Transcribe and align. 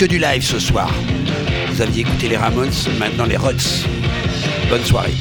que 0.00 0.06
du 0.06 0.18
live 0.18 0.42
ce 0.42 0.58
soir. 0.58 0.90
Vous 1.68 1.82
aviez 1.82 2.00
écouté 2.00 2.28
les 2.28 2.38
Ramones, 2.38 2.70
maintenant 2.98 3.26
les 3.26 3.36
Ruts. 3.36 3.84
Bonne 4.70 4.82
soirée. 4.82 5.12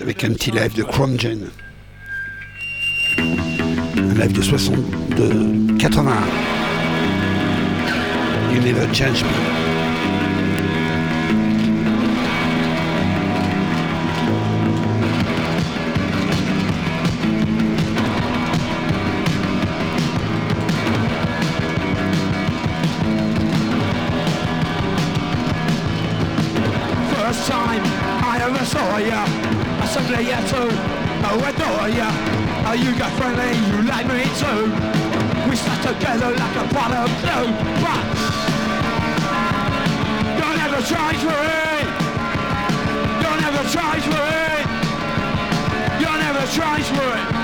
Avec 0.00 0.22
un 0.22 0.32
petit 0.34 0.52
live 0.52 0.72
de 0.76 0.84
Chrome 0.84 1.18
Gen. 1.18 1.50
Un 3.18 4.14
live 4.14 4.32
de 4.32 4.40
60, 4.40 4.76
de 5.16 5.78
81. 5.78 6.12
You 8.54 8.60
never 8.60 8.86
change 8.94 9.24
me. 9.24 9.71
for 31.82 31.88
you. 31.88 32.10
Oh, 32.68 32.74
you 32.78 32.96
got 32.96 33.10
friendly, 33.18 33.50
you 33.70 33.82
like 33.82 34.06
me 34.06 34.22
too. 34.38 34.62
We 35.48 35.56
stuck 35.56 35.80
together 35.82 36.30
like 36.30 36.56
a 36.56 36.66
pot 36.74 36.92
of 36.92 37.08
glue. 37.22 37.48
But 37.82 38.04
don't 40.38 40.58
ever 40.66 40.80
change 40.92 41.20
for 41.26 41.40
it. 41.66 41.86
Don't 43.24 43.42
ever 43.48 43.64
change 43.76 44.04
for 44.14 44.24
it. 44.46 44.64
Don't 46.04 46.22
ever 46.30 46.46
change 46.58 46.86
for 46.96 47.38
it. 47.38 47.41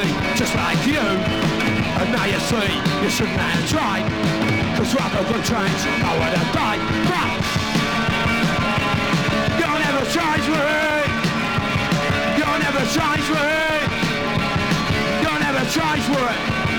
see, 0.00 0.10
just 0.36 0.54
like 0.54 0.80
you. 0.86 0.98
And 0.98 2.08
now 2.12 2.24
you 2.24 2.40
see, 2.50 2.70
you 3.02 3.10
shouldn't 3.10 3.38
have 3.38 3.68
tried. 3.68 4.04
Cause 4.76 4.94
rather 4.94 5.22
than 5.30 5.42
change, 5.42 5.80
I 6.02 6.12
would 6.18 6.34
have 6.38 6.50
died 6.52 6.80
But 7.10 7.30
You'll 9.60 9.80
never 9.86 10.04
change 10.16 10.46
me. 10.54 10.66
You'll 12.38 12.60
never 12.66 12.84
change 12.96 13.26
me. 13.36 13.48
You'll 15.22 15.40
never 15.46 15.64
change 15.76 16.06
me. 16.14 16.73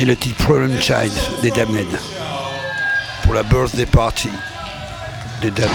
et 0.00 0.04
le 0.04 0.16
titre 0.16 0.44
Problem 0.44 0.80
Child 0.80 1.12
des 1.42 1.50
Damned 1.50 1.86
pour 3.22 3.34
la 3.34 3.42
birthday 3.42 3.86
party 3.86 4.30
des 5.42 5.50
Damned. 5.50 5.70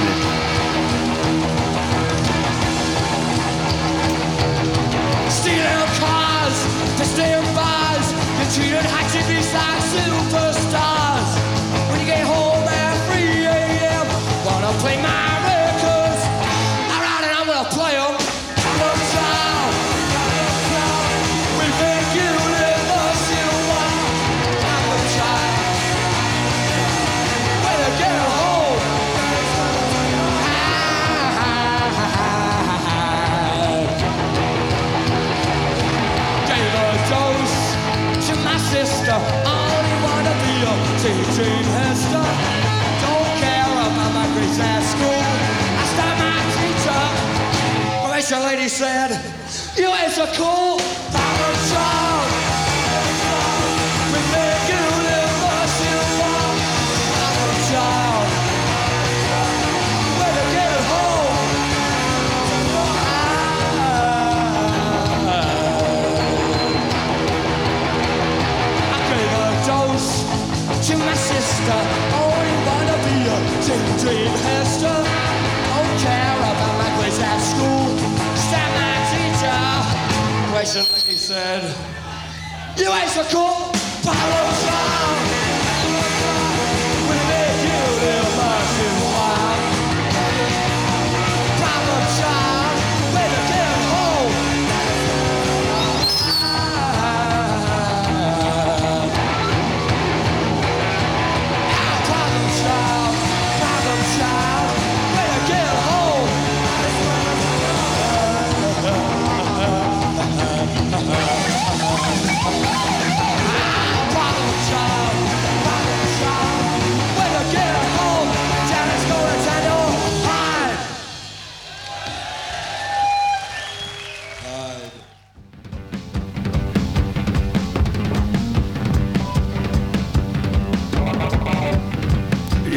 treated 8.54 8.84
hatchet 8.84 9.24
like 9.54 9.82
superstars. 9.92 11.32
When 11.90 12.00
you 12.02 12.06
get 12.06 12.24
home 12.26 12.68
at 12.68 12.96
3 13.08 13.46
a.m., 13.46 14.06
wanna 14.46 14.78
play 14.80 15.02
my 15.02 15.31
You 50.22 50.61
said, 81.32 81.64
You 82.78 82.92
ain't 82.92 83.10
so 83.10 83.24
cool, 83.32 83.72
follow 84.04 84.52
song. 84.52 85.31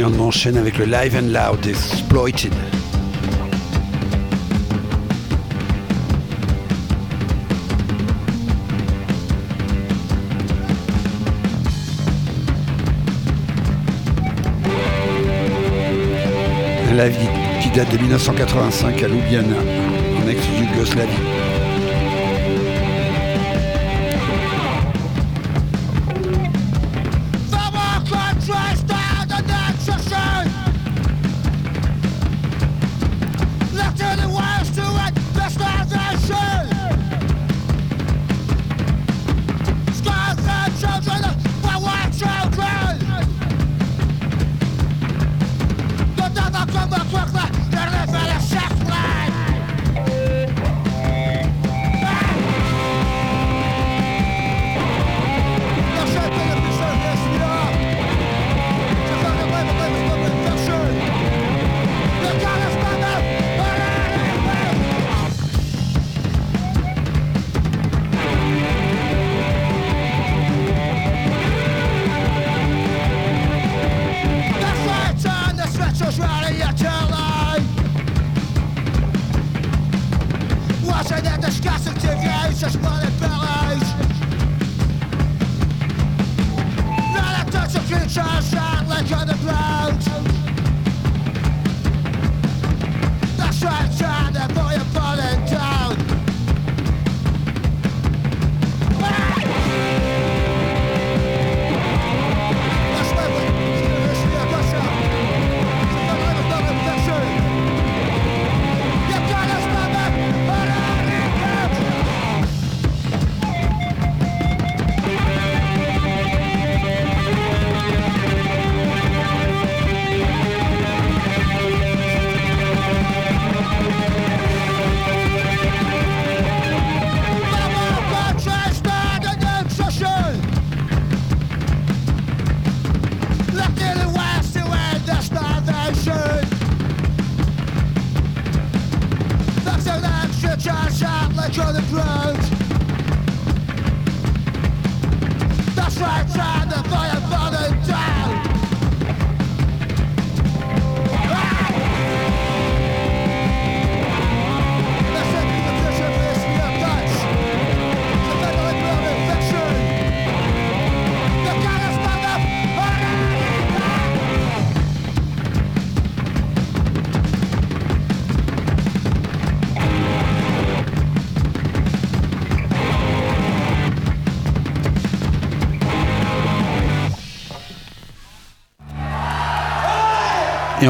On 0.04 0.20
enchaîne 0.20 0.56
avec 0.56 0.78
le 0.78 0.84
Live 0.84 1.16
and 1.16 1.28
Loud 1.28 1.66
Exploited. 1.66 2.52
Un 16.90 16.96
live 16.96 17.16
qui 17.62 17.70
date 17.70 17.90
de 17.90 17.99
1985 17.99 19.02
à 19.02 19.08
Ljubljana, 19.08 19.56
en 20.18 20.28
ex-Yougoslavie. 20.28 21.53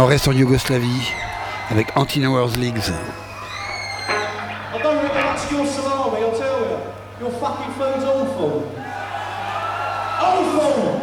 On 0.05 0.07
reste 0.07 0.29
en 0.29 0.33
Yougoslavie 0.33 1.11
avec 1.71 1.97
Anti-Nowhere 1.97 2.59
Leagues. 2.59 2.93
I 4.07 4.83
don't 4.83 4.99
really 4.99 5.15
much 5.15 5.51
your 5.51 5.67
salami, 5.67 6.19
I'll 6.19 6.37
tell 6.37 6.61
you. 6.61 6.77
Your 7.23 7.31
fucking 7.41 7.73
food's 7.73 8.05
awful. 8.05 8.71
Awful! 10.21 11.01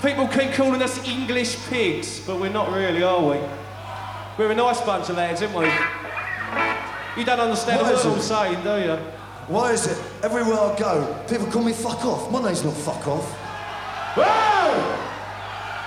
People 0.00 0.28
keep 0.28 0.52
calling 0.52 0.80
us 0.80 1.04
English 1.04 1.56
pigs, 1.68 2.20
but 2.20 2.38
we're 2.38 2.48
not 2.48 2.72
really, 2.72 3.02
are 3.02 3.20
we? 3.20 3.40
We're 4.38 4.52
a 4.52 4.54
nice 4.54 4.80
bunch 4.82 5.10
of 5.10 5.16
lads, 5.16 5.42
aren't 5.42 5.56
we? 5.56 5.64
You 7.18 7.26
don't 7.26 7.40
understand 7.40 7.82
What 7.82 7.92
what 7.92 8.06
is 8.06 8.06
I'm 8.06 8.20
saying, 8.20 8.62
do 8.62 8.86
you? 8.86 8.96
Why 9.48 9.72
is 9.72 9.88
it 9.88 9.98
everywhere 10.22 10.60
I 10.60 10.76
go, 10.78 11.24
people 11.28 11.48
call 11.48 11.64
me 11.64 11.72
fuck 11.72 12.04
off? 12.04 12.30
My 12.30 12.40
name's 12.40 12.62
not 12.62 12.74
fuck 12.74 13.04
off. 13.08 13.32
Whoa! 14.14 14.96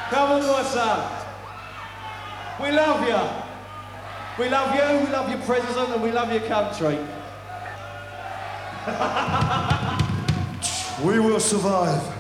Come 0.10 0.32
on, 0.32 0.42
what's 0.42 0.72
son. 0.72 1.19
We 2.62 2.72
love 2.72 3.08
you. 3.08 4.44
We 4.44 4.50
love 4.50 4.76
you, 4.76 5.06
we 5.06 5.12
love 5.12 5.30
your 5.30 5.40
president, 5.42 5.90
and 5.90 6.02
we 6.02 6.12
love 6.12 6.32
your 6.32 6.42
country. 6.42 6.98
We 11.04 11.20
will 11.20 11.40
survive. 11.40 12.19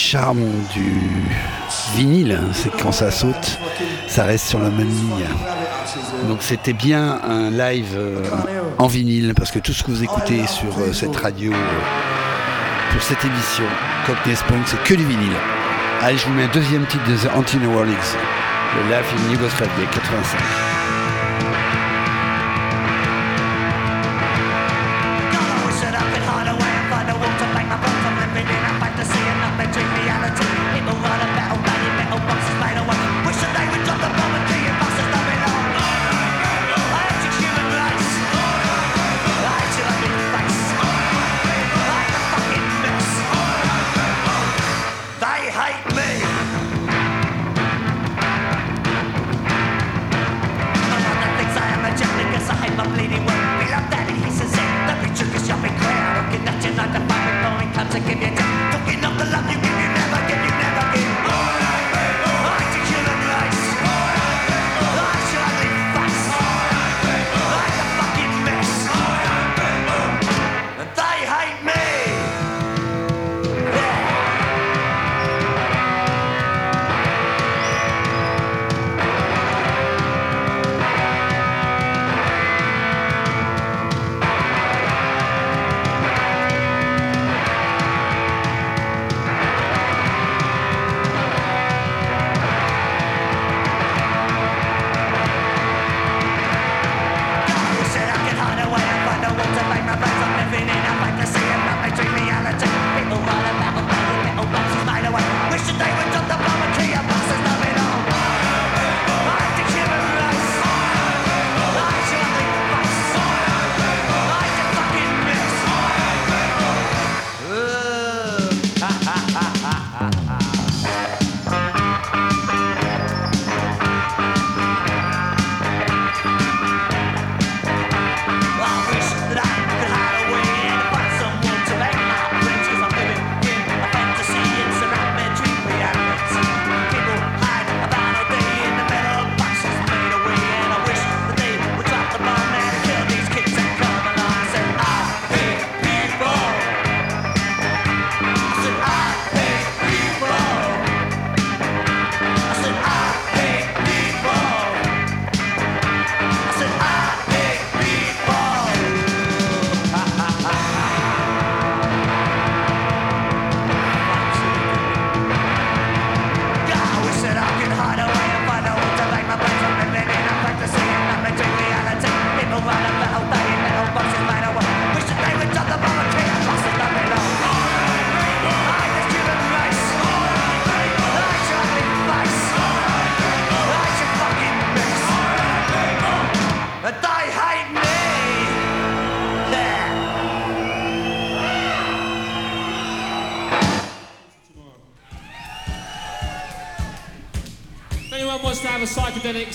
charme 0.00 0.46
du 0.72 0.92
vinyle, 1.94 2.32
hein, 2.32 2.48
c'est 2.54 2.70
que 2.70 2.82
quand 2.82 2.90
ça 2.90 3.10
saute, 3.10 3.58
ça 4.08 4.24
reste 4.24 4.46
sur 4.46 4.58
la 4.58 4.70
même 4.70 4.88
ligne. 4.88 5.26
Donc 6.26 6.38
c'était 6.40 6.72
bien 6.72 7.20
un 7.22 7.50
live 7.50 7.94
euh, 7.96 8.24
en 8.78 8.86
vinyle, 8.86 9.34
parce 9.36 9.50
que 9.50 9.58
tout 9.58 9.72
ce 9.72 9.82
que 9.82 9.90
vous 9.90 10.02
écoutez 10.02 10.46
sur 10.46 10.78
euh, 10.78 10.92
cette 10.94 11.14
radio, 11.14 11.52
euh, 11.52 12.92
pour 12.92 13.02
cette 13.02 13.22
émission, 13.24 13.64
Cockney 14.06 14.34
Spunk, 14.34 14.62
c'est 14.66 14.82
que 14.82 14.94
du 14.94 15.04
vinyle. 15.04 15.36
Allez, 16.00 16.16
je 16.16 16.26
vous 16.26 16.32
mets 16.32 16.44
un 16.44 16.52
deuxième 16.52 16.86
titre 16.86 17.04
de 17.06 17.16
The 17.16 17.30
Anti-Worlds, 17.36 18.16
le 18.76 18.82
live 18.90 19.04
in 19.28 19.32
Yougoslavie 19.32 19.86
85. 19.92 20.59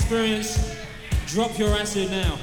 experience, 0.05 0.75
drop 1.25 1.57
your 1.57 1.69
acid 1.69 2.11
now. 2.11 2.37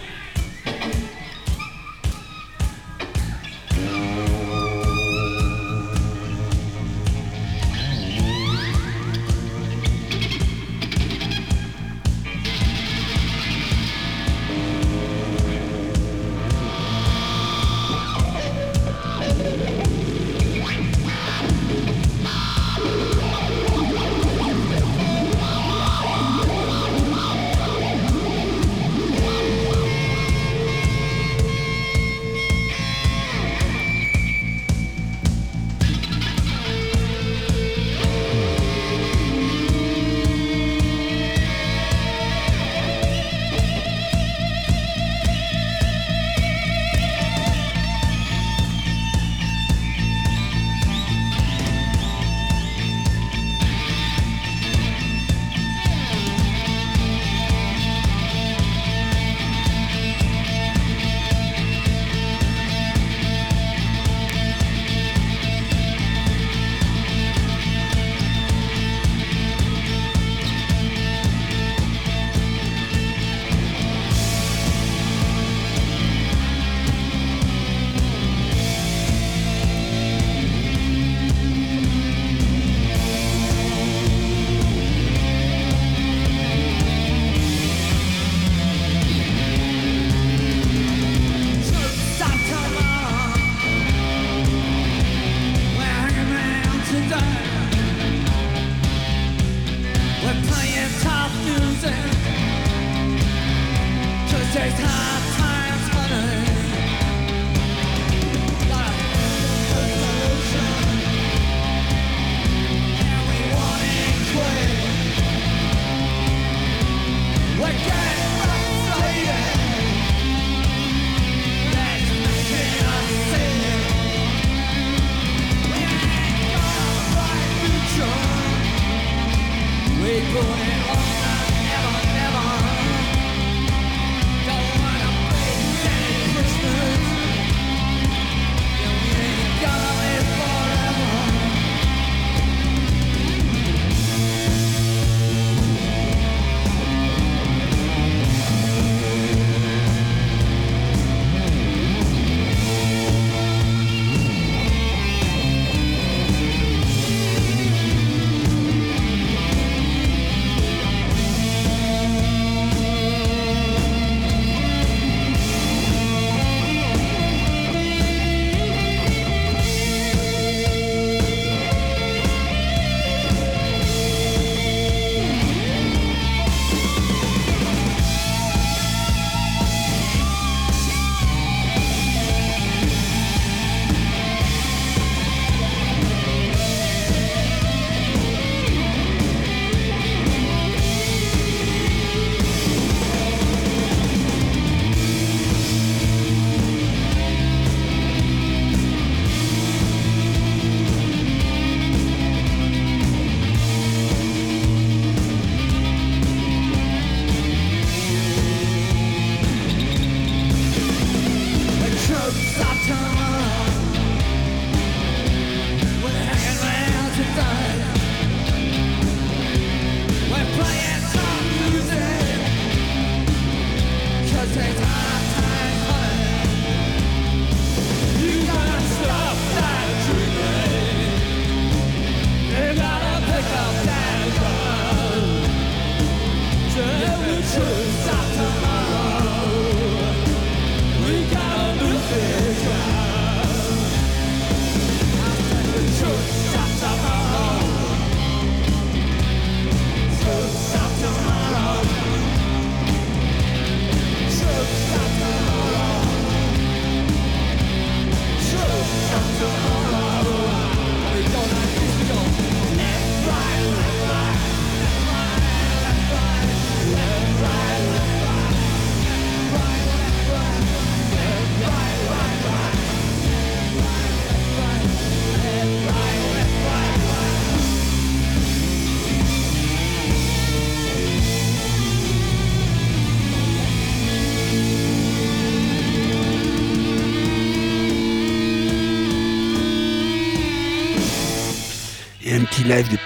Me 292.90 292.96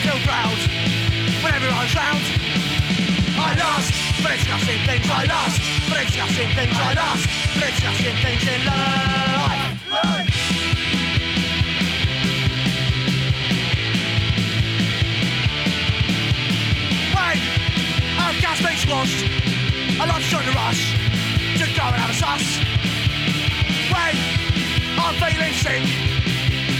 feel 0.00 0.20
proud. 0.24 0.58
When 1.42 1.52
everyone's 1.54 1.94
round, 1.94 2.24
I 3.36 3.54
lost, 3.58 3.92
but 4.22 4.32
it's 4.32 4.44
things 4.86 5.08
I 5.10 5.24
lost, 5.24 5.63
but 5.88 6.00
it's 6.00 6.12
discussing 6.12 6.48
things 6.54 6.76
I 6.76 6.94
lost, 6.94 7.28
but 7.54 7.68
it's 7.68 7.80
discussing 7.80 8.16
things 8.22 8.42
in 8.48 8.60
life. 8.66 9.84
Wait! 17.14 17.40
I've 18.18 18.40
gas 18.40 18.58
squashed. 18.82 19.24
I 20.00 20.06
love 20.06 20.22
showing 20.22 20.46
the 20.46 20.52
rush. 20.52 20.96
Just 21.56 21.76
go 21.76 21.82
have 21.82 22.10
a 22.10 22.14
suss. 22.14 22.58
Wait! 23.92 24.18
I'm 24.98 25.14
feeling 25.20 25.54
sick. 25.54 25.84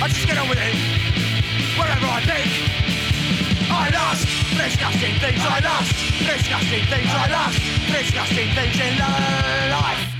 I 0.02 0.08
just 0.08 0.26
get 0.26 0.38
on 0.38 0.48
with 0.48 0.58
it. 0.58 0.74
Wherever 1.78 2.06
I 2.06 2.20
think. 2.24 3.70
I 3.70 3.90
lost. 3.90 4.43
Disgusting 4.54 5.14
things 5.18 5.40
I 5.40 5.60
lost. 5.60 5.92
Disgusting 6.18 6.84
things 6.86 7.10
I 7.10 7.28
lost. 7.28 7.58
Disgusting 7.90 8.48
things 8.54 8.80
in 8.80 8.98
life. 8.98 10.14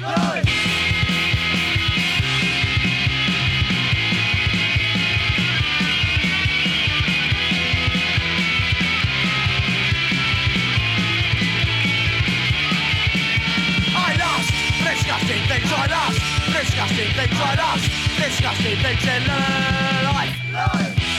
I 13.97 14.17
lost. 14.19 14.51
Disgusting 14.85 15.43
things 15.47 15.73
I 15.73 15.87
lost. 15.87 16.21
Disgusting 16.53 17.11
things 17.15 17.39
I 17.39 17.55
lost. 17.55 17.85
Disgusting 18.19 18.77
things 18.83 19.07
in 19.07 19.23
life. 20.13 20.35
Wait! 20.55 21.14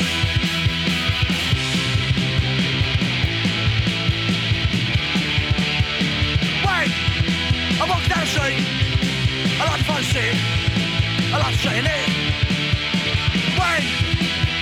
Street. 8.05 8.61
I 9.57 9.65
like 9.65 10.03
shit. 10.03 10.35
I 11.33 11.37
like 11.41 11.55
stay 11.55 11.79
it. 11.79 12.09
Wait! 13.57 13.85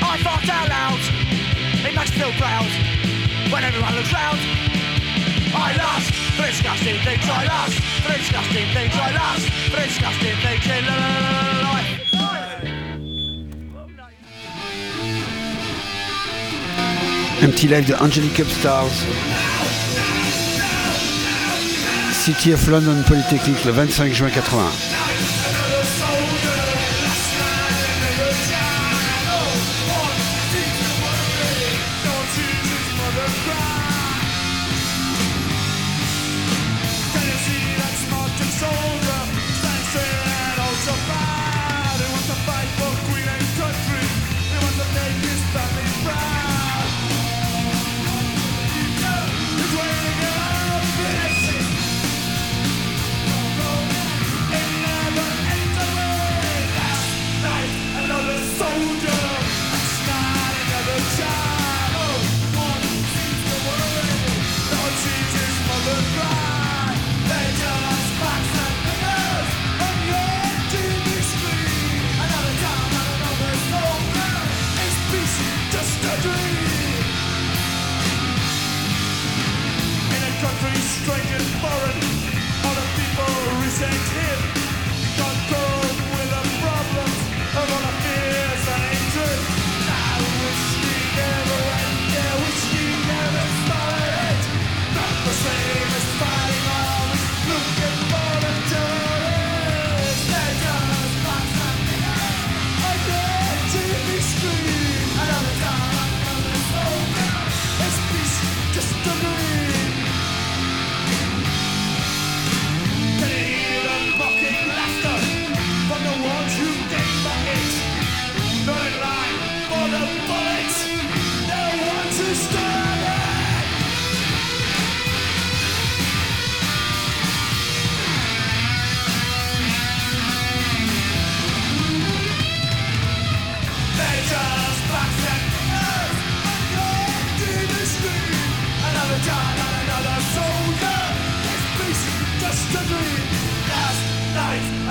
I 0.02 0.18
fart 0.24 0.48
out 0.48 0.70
loud. 0.70 1.02
It 1.84 1.94
makes 1.94 2.12
me 2.12 2.24
feel 2.24 2.32
proud. 2.40 2.70
When 3.52 3.64
everyone 3.64 3.96
looks 3.96 4.14
round. 4.14 4.40
I 5.56 5.76
lost. 5.76 6.12
The 6.38 6.44
disgusting 6.48 6.98
things 7.04 7.26
I 7.28 7.44
lost. 7.52 7.76
The 8.08 8.14
disgusting 8.16 8.68
things 8.72 8.94
I 8.96 9.12
lost. 9.12 9.46
The 9.72 9.80
disgusting 9.88 10.36
things 10.44 10.66
in 10.66 10.86
life. 11.68 12.04
Un 17.42 17.52
petit 17.52 17.68
live 17.68 17.86
de 17.86 17.96
Angelic 18.02 18.40
Upstarts. 18.40 19.04
City 22.24 22.54
of 22.54 22.70
London 22.70 23.04
Polytechnique 23.06 23.66
le 23.66 23.72
25 23.74 24.14
juin 24.14 24.30
81. 24.30 25.13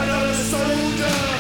another 0.02 0.34
soldier. 0.34 1.31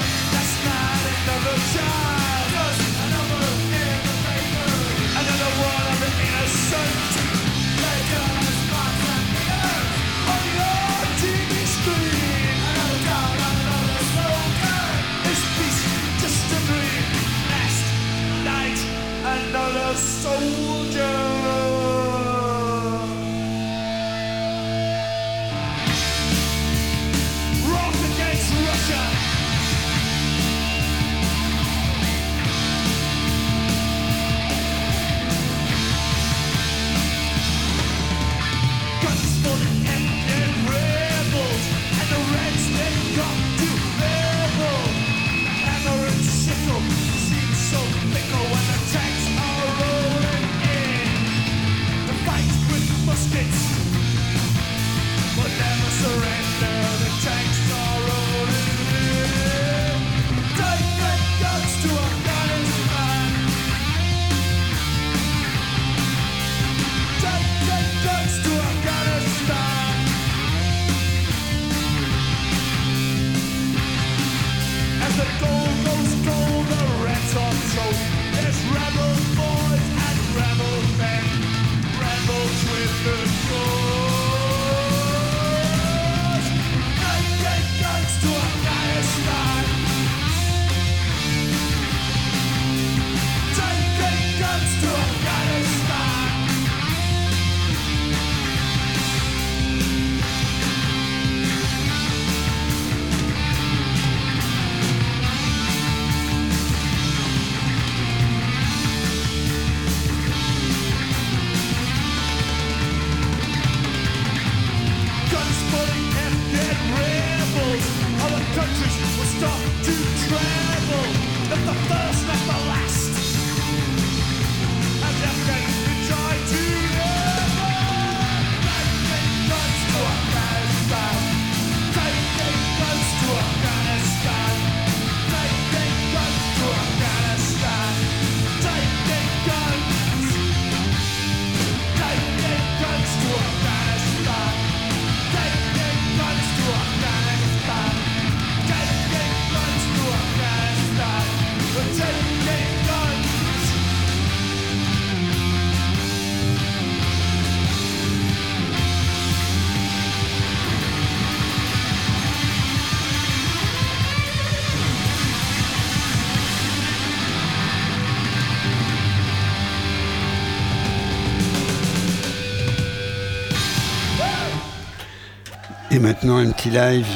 maintenant 176.02 176.38
un 176.38 176.50
petit 176.50 176.70
live 176.70 177.06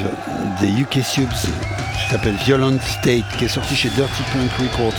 des 0.60 0.68
UK 0.68 1.04
Subs 1.04 1.26
qui 1.28 2.08
s'appelle 2.08 2.36
Violent 2.44 2.78
State, 2.80 3.24
qui 3.36 3.46
est 3.46 3.48
sorti 3.48 3.74
chez 3.74 3.88
Dirty 3.90 4.22
Punk 4.32 4.50
Records. 4.60 4.92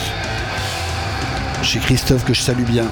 Chez 1.64 1.80
Christophe 1.80 2.26
que 2.26 2.34
je 2.34 2.42
salue 2.42 2.66
bien. 2.66 2.86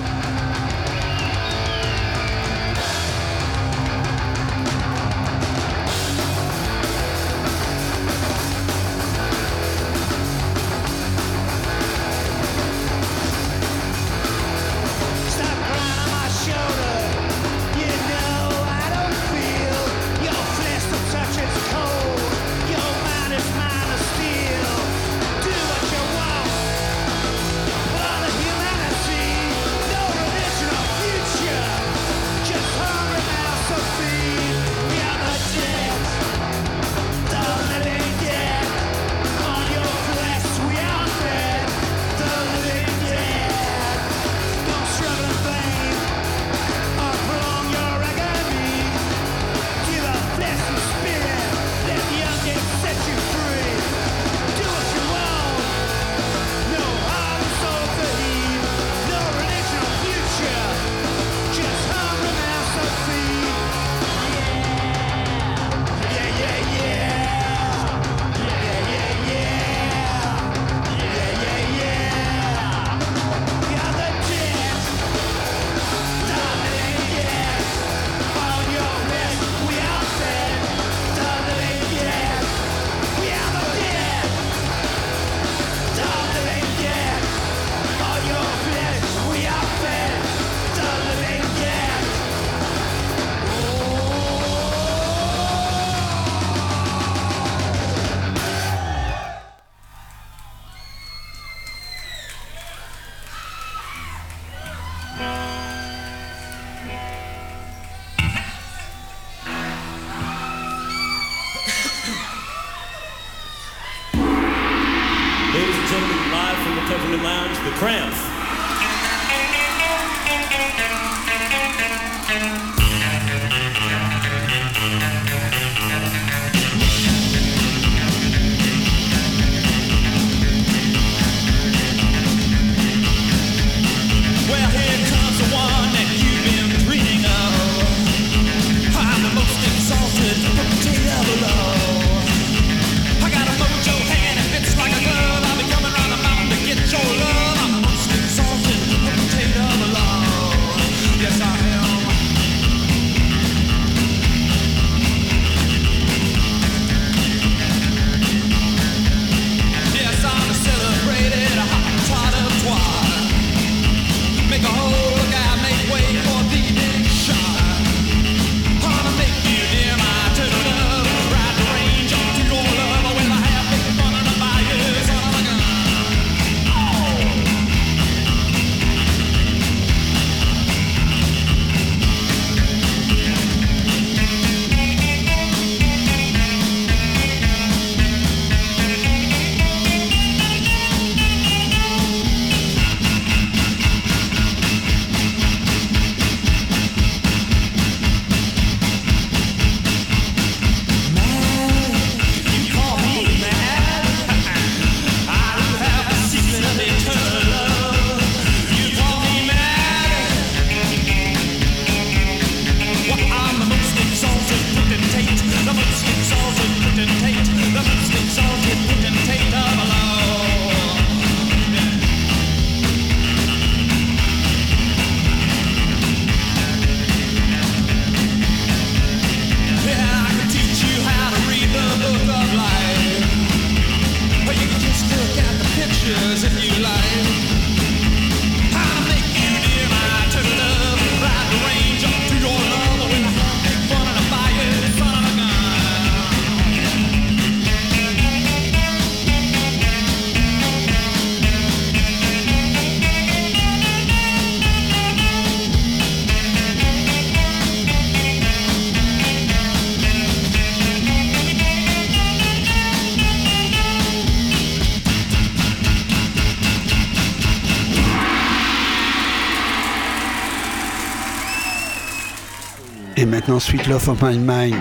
Et 273.26 273.28
maintenant 273.28 273.60
Sweet 273.60 273.88
Love 273.88 274.08
of 274.08 274.22
My 274.22 274.38
Mind, 274.38 274.76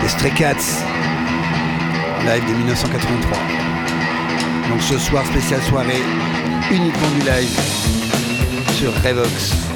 les 0.00 0.08
Stray 0.08 0.30
Cats, 0.30 0.54
live 2.24 2.46
de 2.46 2.54
1983. 2.56 3.36
Donc 4.68 4.80
ce 4.80 4.96
soir, 4.96 5.26
spéciale 5.26 5.62
soirée, 5.62 6.02
uniquement 6.70 7.10
du 7.18 7.26
live 7.26 7.60
sur 8.76 8.92
Revox. 9.02 9.67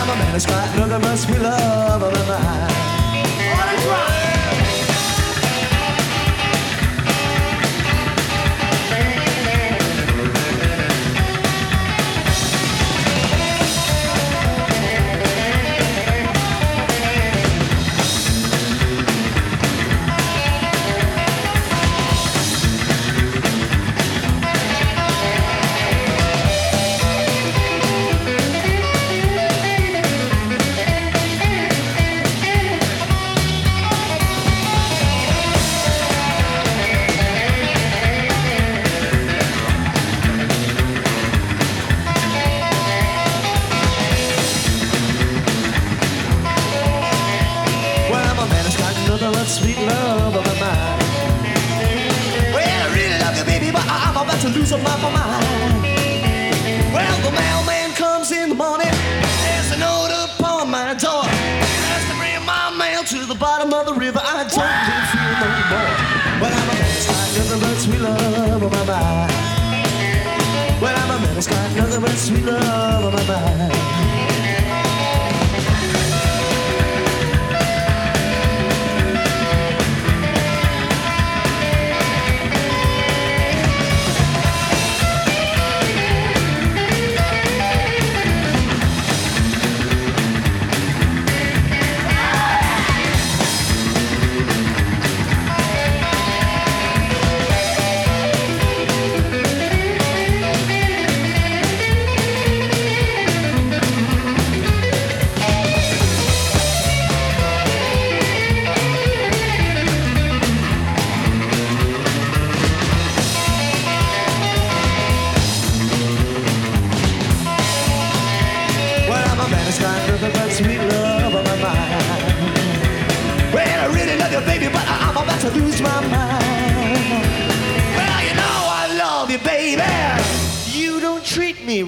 I'm 0.00 0.08
a 0.08 0.14
man 0.16 0.32
who's 0.32 0.46
quite, 0.46 0.74
none 0.76 0.92
of 0.92 1.04
us 1.04 1.28
will 1.28 1.42
love, 1.42 2.02
am 2.02 2.30
I? 2.30 2.70
What 3.52 3.68
a 3.68 3.82
drive! 3.82 4.39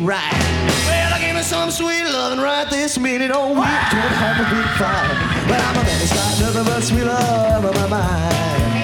right. 0.07 0.32
Well, 0.86 1.14
I 1.14 1.18
gave 1.20 1.34
her 1.34 1.42
some 1.42 1.70
sweet 1.70 2.05
loving 2.05 2.40
right 2.40 2.68
this 2.68 2.98
minute. 2.98 3.30
Oh, 3.32 3.50
we 3.50 3.55
don't 3.55 4.14
have 4.22 4.38
a 4.40 4.46
big 4.50 4.66
fight. 4.78 5.16
But 5.48 5.61
I'm 5.61 5.76
a 5.76 5.84
man 5.84 5.98
that's 5.98 6.12
got 6.12 6.40
nothing 6.40 6.64
but 6.64 6.82
sweet 6.82 7.05
love 7.05 7.64
on 7.64 7.74
my 7.74 7.86
mind. 7.88 8.82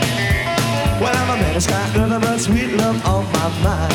Well, 1.00 1.14
I'm 1.14 1.30
a 1.30 1.36
man 1.40 1.52
that's 1.52 1.66
got 1.66 1.94
nothing 1.96 2.20
but 2.20 2.38
sweet 2.38 2.72
love 2.76 3.06
on 3.06 3.24
my 3.32 3.48
mind. 3.62 3.92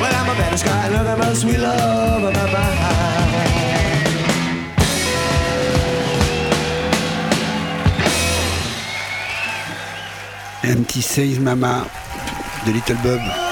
Well, 0.00 0.14
I'm 0.14 0.28
a 0.28 0.34
man 0.38 0.50
that's 0.50 0.62
got 0.62 0.90
nothing 0.92 1.18
but 1.18 1.34
sweet 1.34 1.58
love 1.58 2.24
on 2.24 2.32
my 2.32 2.52
mind. 2.52 2.72
Anti-Says 10.64 11.38
Mama 11.40 11.90
de 12.64 12.72
Little 12.72 12.96
Bob. 13.02 13.51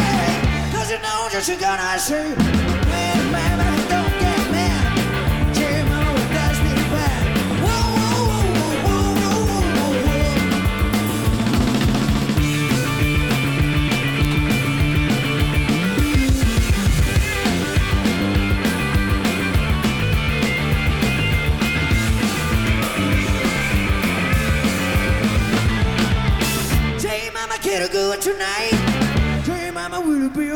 know 1.01 1.29
that 1.31 1.47
you're 1.47 1.57
gonna 1.57 1.99
see. 1.99 2.70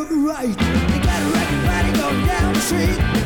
feel 0.04 0.18
right. 0.26 0.48
They 0.48 1.00
got 1.00 1.22
a 1.22 1.30
record 1.32 1.66
party 1.66 1.92
going 2.00 2.28
down 2.28 2.54
the 2.54 2.60
street. 2.60 3.25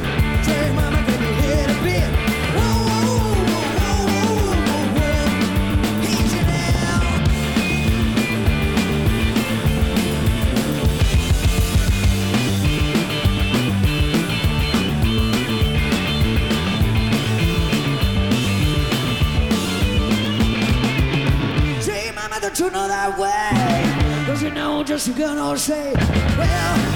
person 25.00 25.14
gonna 25.14 25.58
say, 25.58 25.94
well, 26.38 26.89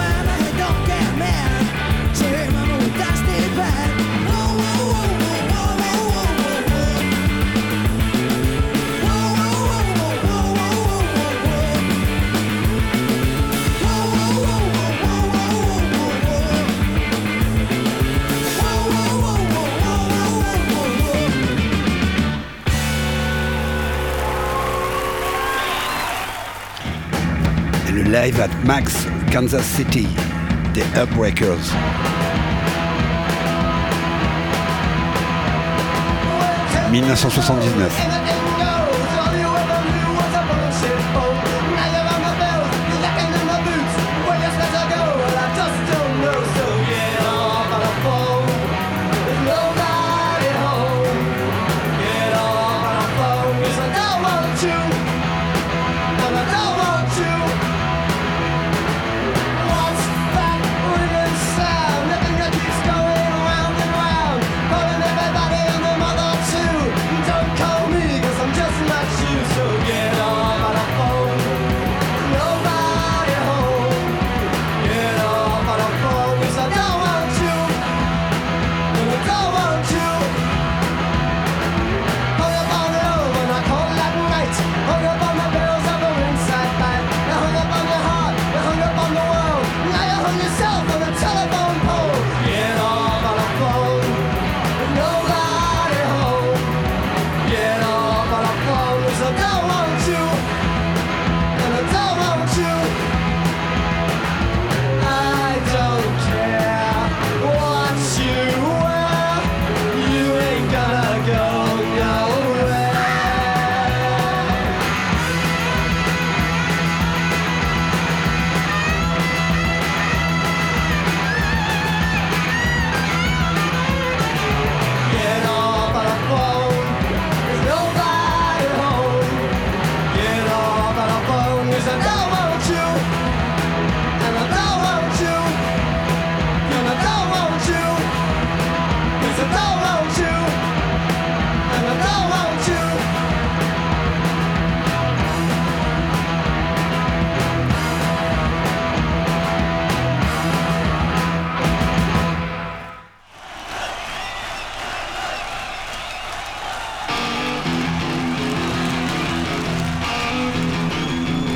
live 28.24 28.39
at 28.39 28.65
Max, 28.65 29.03
Kansas 29.34 29.65
City, 29.65 30.03
The 30.74 30.84
Upbreakers. 30.95 31.67
«1979. 36.93 38.32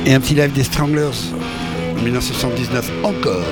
Et 0.08 0.14
un 0.14 0.20
petit 0.20 0.34
live 0.34 0.52
des 0.52 0.64
Stranglers 0.64 1.34
en 1.98 2.02
1979 2.02 2.90
encore. 3.04 3.44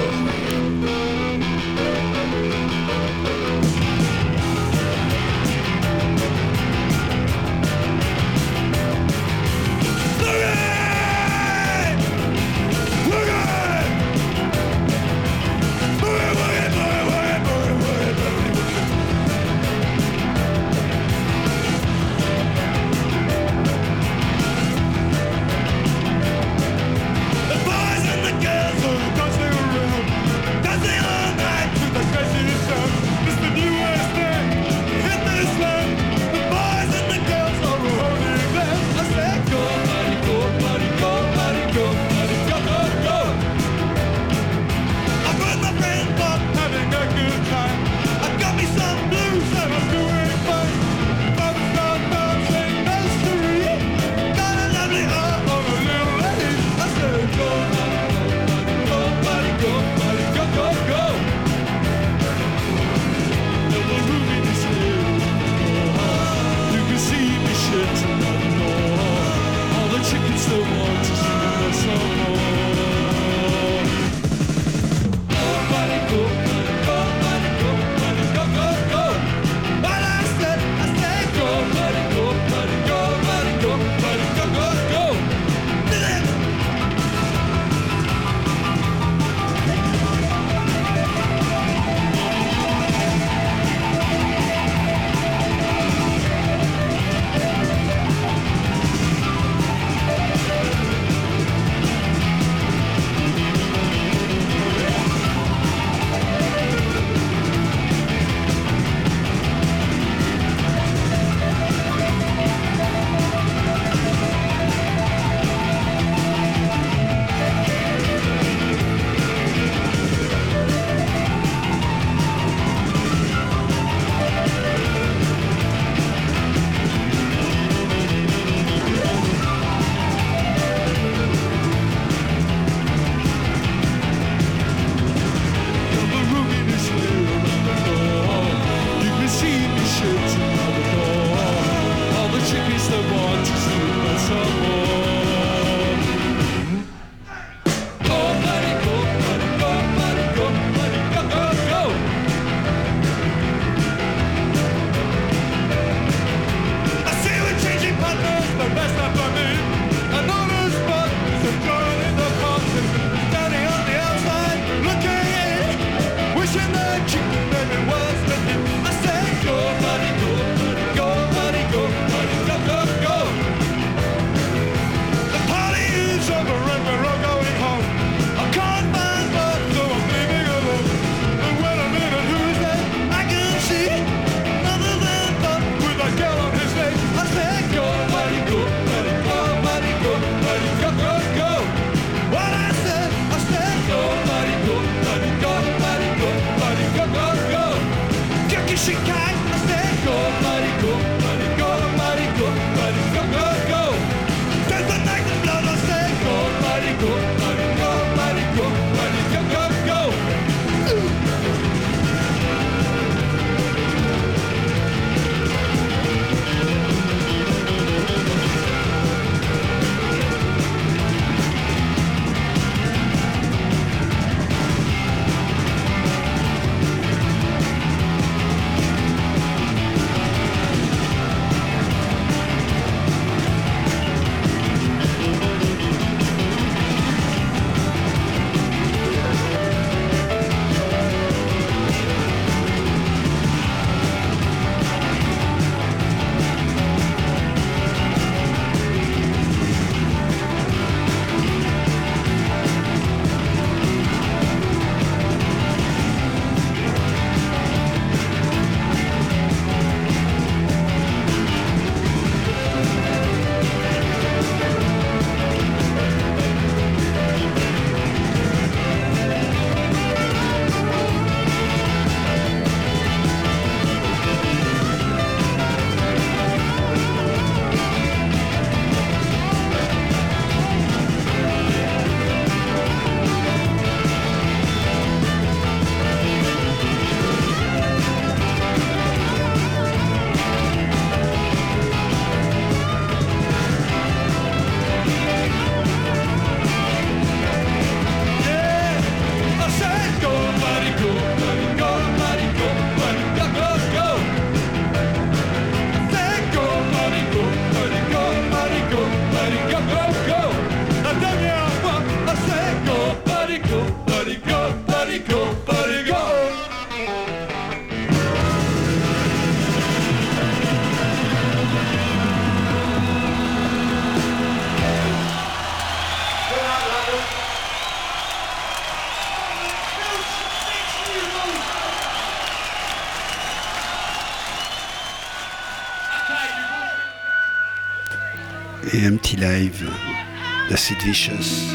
d'Acid 340.76 340.98
Vicious. 340.98 341.72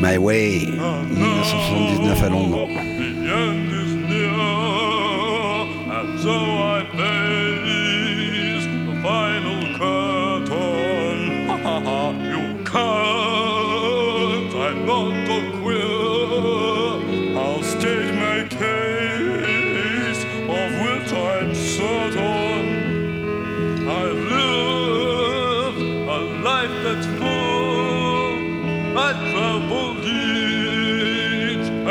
My 0.00 0.16
Way, 0.16 0.64
1979 0.64 2.22
à 2.22 2.28
Londres. 2.30 2.61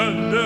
And 0.01 0.40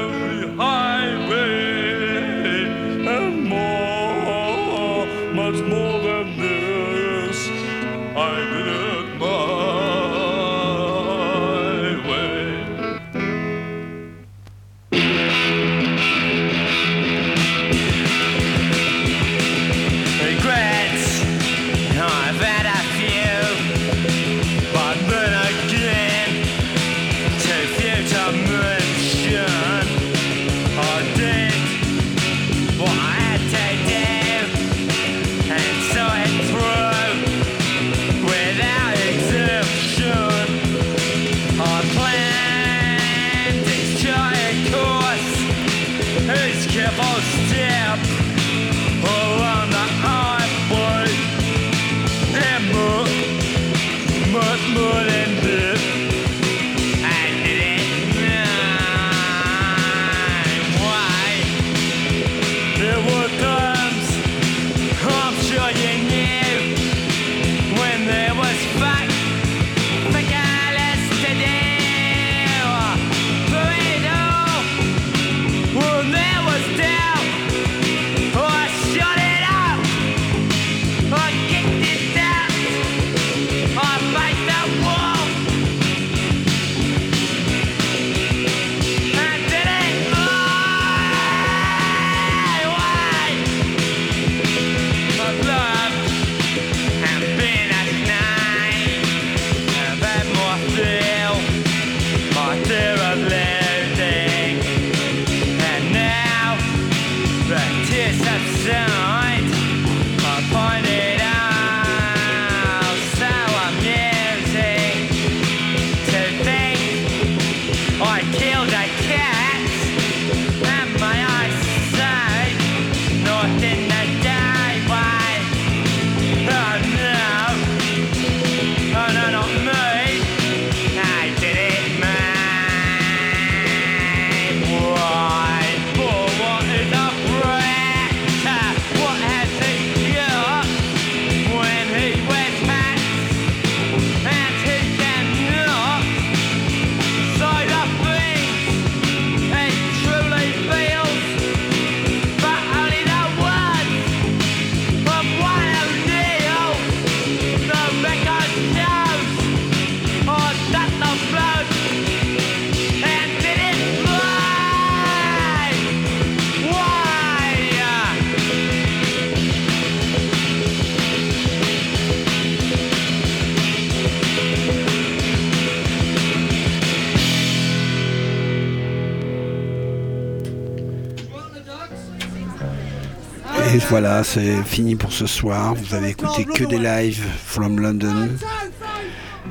voilà, 184.05 184.23
c'est 184.23 184.63
fini 184.65 184.95
pour 184.95 185.11
ce 185.11 185.25
soir. 185.25 185.73
Vous 185.73 185.95
avez 185.95 186.09
écouté 186.09 186.45
que 186.45 186.63
des 186.63 186.77
lives 186.77 187.25
from 187.43 187.79
London. 187.79 188.29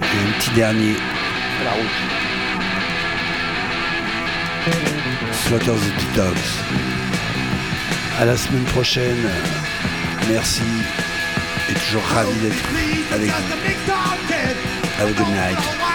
Et 0.00 0.04
un 0.04 0.38
petit 0.38 0.50
dernier. 0.54 0.94
The 5.50 6.16
Dogs. 6.16 6.36
À 8.20 8.24
la 8.26 8.36
semaine 8.36 8.64
prochaine. 8.66 9.28
Merci. 10.30 10.62
Et 11.68 11.74
toujours 11.74 12.04
ravi 12.04 12.38
d'être 12.38 13.12
avec 13.12 13.30
vous. 13.30 13.92
Have 15.00 15.08
a 15.08 15.12
good 15.12 15.28
night. 15.30 15.93